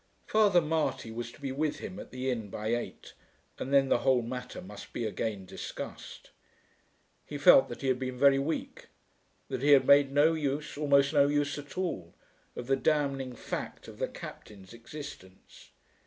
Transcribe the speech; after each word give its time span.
Father 0.25 0.61
Marty 0.61 1.11
was 1.11 1.31
to 1.31 1.39
be 1.39 1.51
with 1.51 1.77
him 1.77 1.99
at 1.99 2.09
the 2.09 2.31
inn 2.31 2.49
by 2.49 2.69
eight, 2.73 3.13
and 3.59 3.71
then 3.71 3.87
the 3.89 3.99
whole 3.99 4.23
matter 4.23 4.59
must 4.59 4.93
be 4.93 5.05
again 5.05 5.45
discussed. 5.45 6.31
He 7.23 7.37
felt 7.37 7.69
that 7.69 7.81
he 7.81 7.87
had 7.87 7.99
been 7.99 8.17
very 8.17 8.39
weak, 8.39 8.87
that 9.47 9.61
he 9.61 9.73
had 9.73 9.85
made 9.85 10.11
no 10.11 10.33
use, 10.33 10.75
almost 10.75 11.13
no 11.13 11.27
use 11.27 11.55
at 11.59 11.77
all, 11.77 12.15
of 12.55 12.65
the 12.65 12.75
damning 12.75 13.35
fact 13.35 13.87
of 13.87 13.99
the 13.99 14.07
Captain's 14.07 14.73
existence. 14.73 15.69